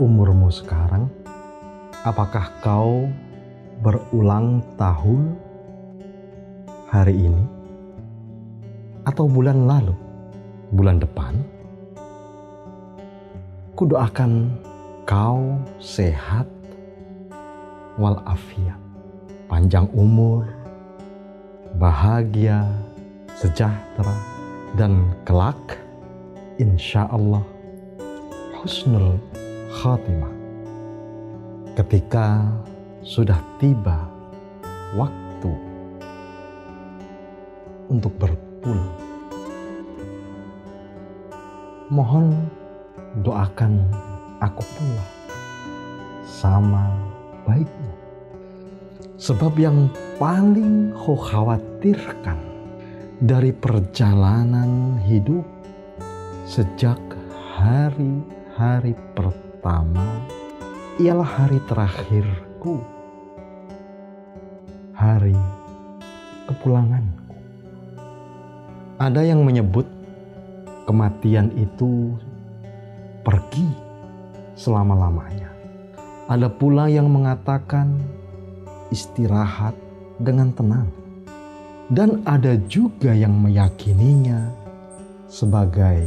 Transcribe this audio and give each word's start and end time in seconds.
Umurmu 0.00 0.48
sekarang? 0.48 1.12
Apakah 2.08 2.48
kau 2.64 3.04
berulang 3.84 4.64
tahun 4.80 5.36
hari 6.88 7.28
ini 7.28 7.44
atau 9.04 9.28
bulan 9.28 9.68
lalu, 9.68 9.92
bulan 10.72 11.04
depan? 11.04 11.36
Kudoakan 13.76 14.56
kau 15.04 15.60
sehat 15.76 16.48
walafiat, 18.00 18.80
panjang 19.52 19.84
umur, 19.92 20.48
bahagia, 21.76 22.64
sejahtera, 23.36 24.16
dan 24.80 25.12
kelak 25.28 25.76
insya 26.56 27.04
Allah 27.12 27.44
husnul 28.56 29.20
khatimah. 29.70 30.34
Ketika 31.78 32.42
sudah 33.06 33.38
tiba 33.62 34.10
waktu 34.98 35.52
untuk 37.88 38.10
berpulang. 38.18 38.98
Mohon 41.90 42.50
doakan 43.22 43.82
aku 44.42 44.62
pula 44.78 45.06
sama 46.22 46.90
baiknya. 47.46 47.94
Sebab 49.18 49.52
yang 49.58 49.90
paling 50.18 50.94
kau 50.94 51.18
khawatirkan 51.18 52.38
dari 53.20 53.52
perjalanan 53.52 54.96
hidup 55.02 55.44
sejak 56.46 56.98
hari-hari 57.58 58.96
pertama 59.12 59.49
ialah 60.96 61.24
hari 61.24 61.60
terakhirku. 61.68 62.80
Hari 64.96 65.36
kepulanganku. 66.48 67.36
Ada 69.00 69.24
yang 69.24 69.44
menyebut 69.44 69.84
kematian 70.84 71.52
itu 71.56 72.16
pergi 73.24 73.68
selama-lamanya. 74.56 75.48
Ada 76.28 76.48
pula 76.52 76.88
yang 76.88 77.08
mengatakan 77.08 78.00
istirahat 78.92 79.76
dengan 80.20 80.52
tenang. 80.56 80.88
Dan 81.90 82.22
ada 82.22 82.54
juga 82.70 83.10
yang 83.10 83.34
meyakininya 83.34 84.52
sebagai 85.26 86.06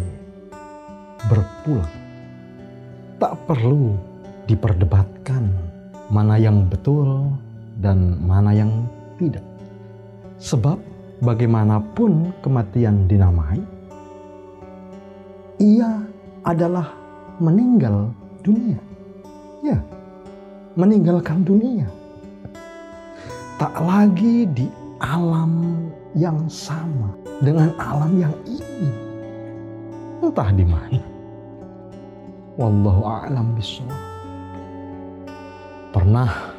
berpulang. 1.27 2.02
Tak 3.23 3.39
perlu 3.47 3.95
diperdebatkan 4.51 5.47
mana 6.11 6.35
yang 6.35 6.67
betul 6.67 7.31
dan 7.79 8.19
mana 8.19 8.51
yang 8.51 8.83
tidak. 9.15 9.47
Sebab 10.43 10.75
bagaimanapun 11.23 12.35
kematian 12.43 13.07
dinamai, 13.07 13.63
ia 15.55 16.03
adalah 16.43 16.91
meninggal 17.39 18.11
dunia. 18.43 18.83
Ya, 19.63 19.79
meninggalkan 20.75 21.47
dunia. 21.47 21.87
Tak 23.55 23.79
lagi 23.87 24.51
di 24.51 24.67
alam 24.99 25.87
yang 26.11 26.43
sama 26.51 27.15
dengan 27.39 27.71
alam 27.79 28.19
yang 28.19 28.35
ini. 28.43 28.91
Entah 30.19 30.51
di 30.51 30.67
mana. 30.67 31.12
Wallahu 32.53 33.01
a'lam 33.01 33.57
bishawab. 33.57 33.97
Pernah 35.89 36.53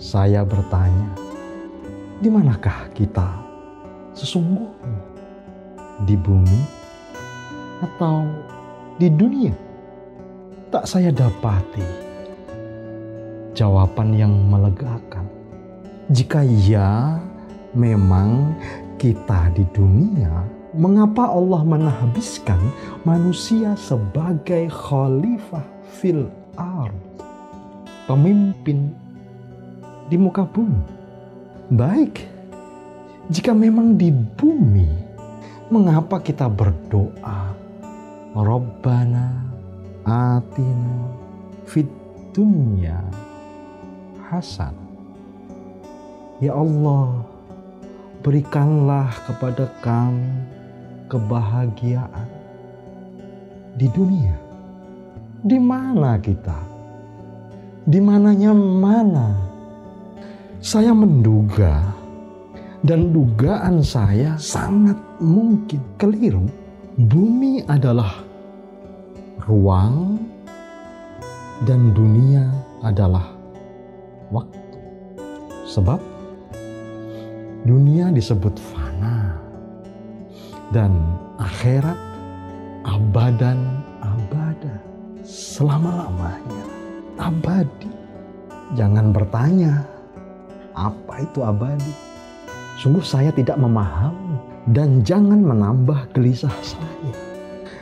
saya 0.00 0.40
bertanya, 0.40 1.12
di 2.24 2.32
manakah 2.32 2.88
kita 2.96 3.28
sesungguhnya? 4.16 5.00
Di 6.08 6.16
bumi 6.16 6.60
atau 7.84 8.24
di 8.96 9.12
dunia? 9.12 9.52
Tak 10.72 10.88
saya 10.88 11.12
dapati 11.12 11.84
jawaban 13.52 14.16
yang 14.16 14.32
melegakan. 14.48 15.28
Jika 16.08 16.40
ya, 16.40 17.20
memang 17.76 18.56
kita 18.96 19.52
di 19.52 19.64
dunia, 19.76 20.44
mengapa 20.72 21.28
Allah 21.28 21.60
menahbiskan 21.64 22.58
manusia 23.04 23.76
sebagai 23.76 24.72
khalifah 24.72 25.64
fil 26.00 26.32
ard, 26.56 26.96
pemimpin 28.08 28.96
di 30.08 30.16
muka 30.16 30.48
bumi? 30.48 30.80
Baik, 31.72 32.24
jika 33.28 33.52
memang 33.52 34.00
di 34.00 34.08
bumi, 34.12 34.88
mengapa 35.68 36.20
kita 36.20 36.48
berdoa, 36.48 37.52
Rabbana 38.32 39.28
atina 40.08 41.12
fid 41.68 41.88
dunya 42.32 42.96
hasan. 44.32 44.72
Ya 46.40 46.56
Allah, 46.56 47.22
berikanlah 48.24 49.12
kepada 49.28 49.68
kami 49.84 50.61
kebahagiaan 51.12 52.28
di 53.76 53.84
dunia. 53.92 54.32
Di 55.44 55.60
mana 55.60 56.16
kita? 56.16 56.56
Di 57.84 58.00
mananya 58.00 58.56
mana? 58.56 59.28
Saya 60.62 60.96
menduga 60.96 61.82
dan 62.80 63.12
dugaan 63.12 63.84
saya 63.84 64.40
sangat 64.40 64.96
mungkin 65.20 65.82
keliru. 66.00 66.48
Bumi 66.96 67.66
adalah 67.66 68.22
ruang 69.44 70.16
dan 71.66 71.90
dunia 71.92 72.46
adalah 72.86 73.26
waktu. 74.30 74.78
Sebab 75.66 75.98
dunia 77.66 78.14
disebut 78.14 78.54
fana 78.62 79.41
dan 80.70 80.94
akhirat 81.42 81.98
abadan 82.86 83.82
abada 83.98 84.78
selama-lamanya 85.26 86.66
abadi. 87.18 87.90
Jangan 88.78 89.10
bertanya 89.10 89.84
apa 90.72 91.20
itu 91.20 91.44
abadi. 91.44 91.94
Sungguh 92.80 93.04
saya 93.04 93.34
tidak 93.34 93.60
memahami 93.60 94.38
dan 94.70 95.02
jangan 95.02 95.42
menambah 95.42 96.14
gelisah 96.14 96.54
saya 96.62 97.12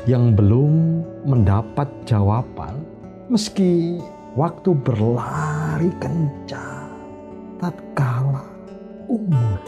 yang 0.08 0.32
belum 0.32 1.04
mendapat 1.28 1.86
jawaban 2.08 2.80
meski 3.28 4.00
waktu 4.32 4.72
berlari 4.80 5.92
kencang 6.00 6.88
tatkala 7.60 8.42
umur 9.06 9.60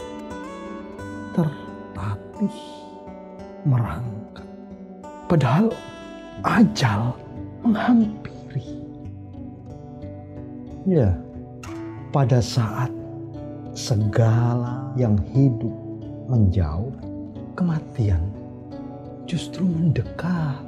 tertatih 1.37 2.82
merangkak. 3.67 4.47
Padahal 5.27 5.71
ajal 6.43 7.15
menghampiri. 7.63 8.79
Ya 10.83 11.15
pada 12.13 12.43
saat 12.43 12.91
segala 13.73 14.93
yang 14.99 15.17
hidup 15.33 15.73
menjauh 16.29 16.93
kematian 17.57 18.21
justru 19.25 19.65
mendekat 19.65 20.61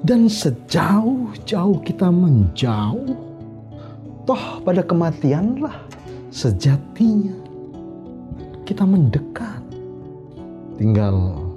dan 0.00 0.26
sejauh-jauh 0.32 1.78
kita 1.84 2.08
menjauh, 2.08 3.14
toh 4.24 4.44
pada 4.64 4.80
kematianlah 4.80 5.76
sejatinya 6.32 7.36
kita 8.64 8.88
mendekat. 8.88 9.60
Tinggal 10.80 11.49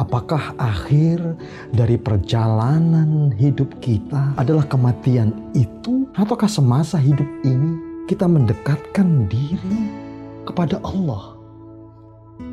apakah 0.00 0.56
akhir 0.56 1.20
dari 1.76 2.00
perjalanan 2.00 3.28
hidup 3.36 3.68
kita 3.84 4.32
adalah 4.40 4.64
kematian 4.64 5.36
itu 5.52 6.08
ataukah 6.16 6.48
semasa 6.48 6.96
hidup 6.96 7.28
ini 7.44 7.76
kita 8.08 8.24
mendekatkan 8.24 9.28
diri 9.28 9.92
kepada 10.48 10.80
Allah 10.80 11.36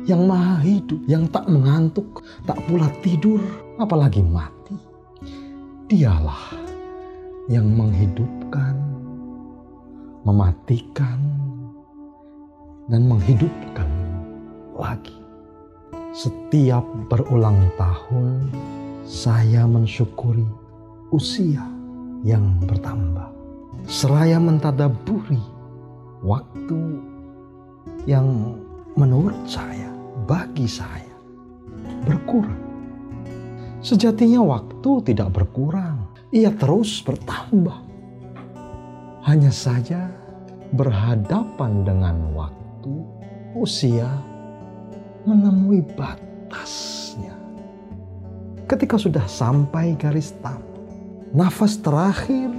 yang 0.04 0.28
maha 0.28 0.60
hidup, 0.64 1.00
yang 1.08 1.28
tak 1.28 1.48
mengantuk, 1.48 2.24
tak 2.44 2.56
pula 2.68 2.88
tidur, 3.04 3.40
apalagi 3.76 4.24
mati. 4.24 4.76
Dialah 5.88 6.56
yang 7.48 7.68
menghidupkan, 7.72 8.76
mematikan, 10.24 11.20
dan 12.88 13.04
menghidupkan 13.04 13.88
lagi. 14.76 15.17
Setiap 16.18 16.82
berulang 17.06 17.70
tahun 17.78 18.50
saya 19.06 19.70
mensyukuri 19.70 20.42
usia 21.14 21.62
yang 22.26 22.58
bertambah. 22.66 23.30
Seraya 23.86 24.42
mentadaburi 24.42 25.38
waktu 26.26 26.98
yang 28.10 28.58
menurut 28.98 29.46
saya, 29.46 29.94
bagi 30.26 30.66
saya, 30.66 31.14
berkurang. 32.02 32.66
Sejatinya 33.78 34.42
waktu 34.42 35.14
tidak 35.14 35.30
berkurang, 35.38 36.02
ia 36.34 36.50
terus 36.50 36.98
bertambah. 36.98 37.78
Hanya 39.22 39.54
saja 39.54 40.10
berhadapan 40.74 41.86
dengan 41.86 42.34
waktu, 42.34 43.06
usia 43.54 44.27
menemui 45.24 45.82
batasnya. 45.96 47.34
Ketika 48.68 49.00
sudah 49.00 49.24
sampai 49.24 49.96
garis 49.96 50.36
tamat, 50.44 50.62
nafas 51.32 51.80
terakhir 51.80 52.52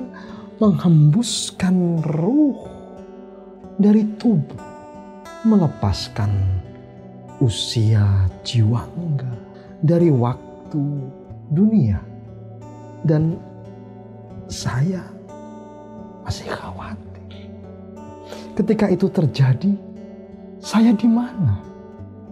menghembuskan 0.57 2.01
ruh 2.03 2.67
dari 3.79 4.03
tubuh, 4.19 4.59
melepaskan 5.45 6.33
usia 7.39 8.27
jiwa 8.43 8.83
enggak 8.99 9.39
dari 9.85 10.11
waktu 10.11 10.83
dunia. 11.53 12.01
Dan 12.99 13.39
saya 14.51 14.99
masih 16.27 16.51
khawatir. 16.51 16.99
Ketika 18.59 18.91
itu 18.91 19.07
terjadi, 19.07 19.71
saya 20.59 20.91
di 20.91 21.07
mana? 21.07 21.68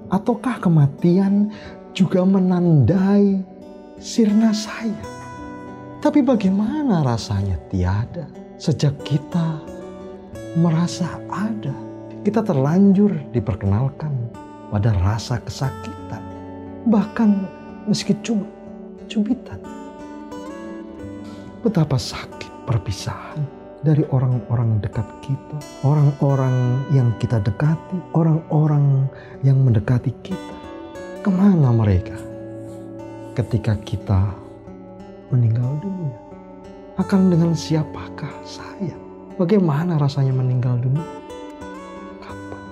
Ataukah 0.07 0.63
kematian 0.63 1.51
juga 1.91 2.23
menandai 2.23 3.43
sirna 3.99 4.55
saya? 4.55 5.03
Tapi 5.99 6.23
bagaimana 6.23 7.03
rasanya 7.03 7.59
tiada 7.67 8.23
sejak 8.55 8.95
kita 9.03 9.59
merasa 10.55 11.19
ada? 11.27 11.75
Kita 12.23 12.39
terlanjur 12.39 13.11
diperkenalkan 13.35 14.11
pada 14.71 14.95
rasa 15.03 15.43
kesakitan, 15.43 16.23
bahkan 16.87 17.43
meski 17.83 18.15
cuma 18.23 18.47
cubitan. 19.11 19.59
Betapa 21.63 21.99
sakit 21.99 22.63
perpisahan 22.63 23.56
dari 23.87 24.03
orang-orang 24.11 24.83
dekat 24.83 25.07
kita, 25.23 25.57
orang-orang 25.87 26.83
yang 26.91 27.15
kita 27.23 27.39
dekati, 27.39 27.95
orang-orang 28.11 29.07
yang 29.47 29.63
mendekati 29.63 30.11
kita. 30.27 30.55
Ke 31.23 31.31
mana 31.31 31.71
mereka 31.71 32.19
ketika 33.39 33.79
kita 33.87 34.35
meninggal 35.31 35.79
dunia? 35.79 36.19
Akan 36.99 37.31
dengan 37.31 37.55
siapakah 37.55 38.35
saya? 38.43 38.91
Bagaimana 39.39 39.95
rasanya 39.95 40.35
meninggal 40.35 40.83
dunia? 40.83 41.07
Kapan? 42.19 42.63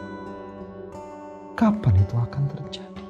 Kapan 1.56 1.94
itu 1.96 2.16
akan 2.20 2.44
terjadi? 2.52 3.04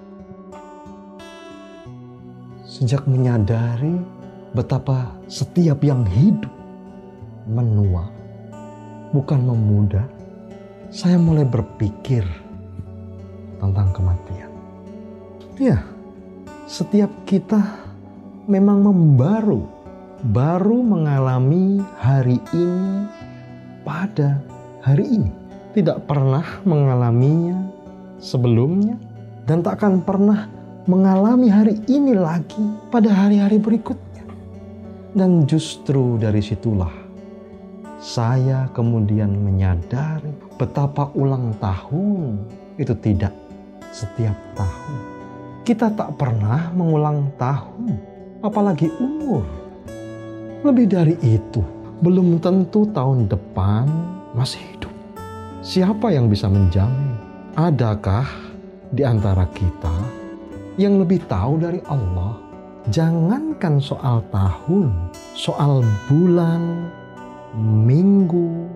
Sejak 2.69 3.09
menyadari 3.09 3.97
betapa 4.53 5.09
setiap 5.25 5.81
yang 5.81 6.05
hidup 6.05 6.64
menua, 7.45 8.09
bukan 9.13 9.39
memuda, 9.45 10.06
saya 10.89 11.18
mulai 11.21 11.45
berpikir 11.45 12.25
tentang 13.62 13.89
kematian. 13.94 14.51
Ya, 15.56 15.86
setiap 16.65 17.09
kita 17.30 17.62
memang 18.50 18.81
membaru, 18.81 19.65
baru 20.33 20.81
mengalami 20.81 21.80
hari 22.01 22.42
ini 22.51 23.07
pada 23.86 24.41
hari 24.81 25.06
ini. 25.06 25.31
Tidak 25.75 26.07
pernah 26.07 26.44
mengalaminya 26.63 27.68
sebelumnya 28.18 28.95
dan 29.44 29.59
tak 29.62 29.83
akan 29.83 30.01
pernah 30.01 30.48
mengalami 30.88 31.51
hari 31.51 31.75
ini 31.91 32.15
lagi 32.15 32.63
pada 32.89 33.12
hari-hari 33.12 33.59
berikutnya. 33.59 34.24
Dan 35.15 35.48
justru 35.48 36.19
dari 36.19 36.39
situlah 36.39 37.04
saya 38.05 38.69
kemudian 38.69 39.33
menyadari 39.33 40.29
betapa 40.61 41.09
ulang 41.17 41.57
tahun 41.57 42.37
itu 42.77 42.93
tidak 43.01 43.33
setiap 43.89 44.37
tahun. 44.53 44.99
Kita 45.65 45.89
tak 45.89 46.13
pernah 46.13 46.69
mengulang 46.77 47.33
tahun, 47.41 47.97
apalagi 48.45 48.93
umur. 49.01 49.41
Lebih 50.61 50.85
dari 50.85 51.17
itu, 51.25 51.65
belum 52.05 52.37
tentu 52.37 52.85
tahun 52.93 53.25
depan 53.25 53.89
masih 54.37 54.61
hidup. 54.61 54.93
Siapa 55.65 56.13
yang 56.13 56.29
bisa 56.29 56.45
menjamin? 56.45 57.17
Adakah 57.57 58.29
di 58.93 59.01
antara 59.01 59.49
kita 59.49 59.97
yang 60.77 61.01
lebih 61.01 61.25
tahu 61.25 61.57
dari 61.57 61.81
Allah? 61.89 62.37
Jangankan 62.93 63.81
soal 63.81 64.21
tahun, 64.29 64.93
soal 65.33 65.81
bulan, 66.05 66.93
minggu, 67.55 68.67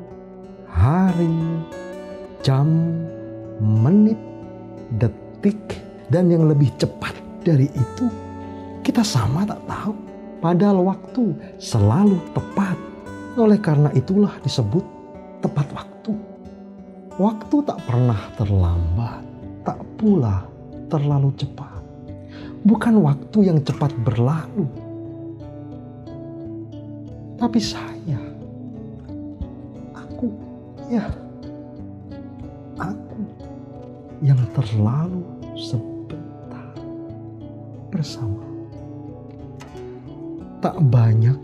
hari, 0.72 1.36
jam, 2.40 2.68
menit, 3.60 4.18
detik, 4.96 5.60
dan 6.08 6.32
yang 6.32 6.48
lebih 6.48 6.72
cepat 6.80 7.14
dari 7.44 7.68
itu, 7.76 8.08
kita 8.82 9.04
sama 9.04 9.44
tak 9.44 9.60
tahu. 9.68 9.94
Padahal 10.40 10.88
waktu 10.88 11.36
selalu 11.60 12.16
tepat. 12.32 12.80
Oleh 13.36 13.60
karena 13.60 13.92
itulah 13.92 14.32
disebut 14.40 14.84
tepat 15.44 15.68
waktu. 15.76 16.16
Waktu 17.20 17.56
tak 17.68 17.80
pernah 17.84 18.20
terlambat, 18.40 19.24
tak 19.68 19.80
pula 20.00 20.48
terlalu 20.88 21.36
cepat. 21.36 21.84
Bukan 22.64 23.04
waktu 23.04 23.52
yang 23.52 23.60
cepat 23.64 23.92
berlalu, 24.04 24.68
tapi 27.40 27.60
saya 27.64 27.99
Ya, 30.90 31.06
aku 32.82 33.22
yang 34.26 34.42
terlalu 34.58 35.22
sebentar 35.54 36.74
bersama. 37.94 38.42
Tak 40.66 40.82
banyak 40.90 41.38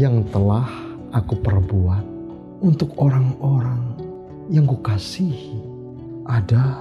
yang 0.00 0.24
telah 0.32 0.64
aku 1.12 1.36
perbuat 1.44 2.00
untuk 2.64 2.96
orang-orang 2.96 3.84
yang 4.48 4.64
kukasihi. 4.64 5.60
Ada 6.24 6.80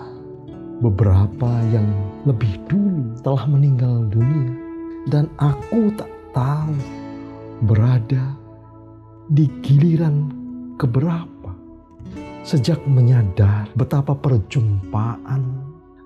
beberapa 0.79 1.51
yang 1.75 1.91
lebih 2.23 2.63
dulu 2.71 3.11
telah 3.27 3.43
meninggal 3.43 4.07
dunia 4.07 4.55
dan 5.11 5.27
aku 5.35 5.91
tak 5.99 6.07
tahu 6.31 6.79
berada 7.67 8.39
di 9.27 9.51
giliran 9.59 10.31
keberapa 10.79 11.38
sejak 12.43 12.79
menyadar 12.87 13.67
betapa 13.75 14.15
perjumpaan 14.15 15.43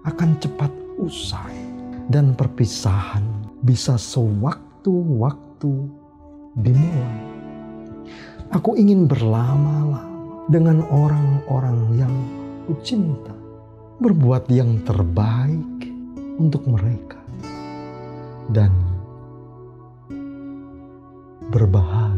akan 0.04 0.30
cepat 0.42 0.72
usai 1.00 1.56
dan 2.12 2.36
perpisahan 2.36 3.24
bisa 3.64 3.96
sewaktu-waktu 3.96 5.74
dimulai. 6.60 7.22
Aku 8.54 8.78
ingin 8.78 9.10
berlama-lama 9.10 10.06
dengan 10.52 10.86
orang-orang 10.92 11.80
yang 11.98 12.14
kucinta, 12.68 13.34
berbuat 13.98 14.46
yang 14.52 14.84
terbaik 14.84 15.90
untuk 16.38 16.68
mereka 16.68 17.18
dan 18.52 18.70
berbahagia. 21.50 22.13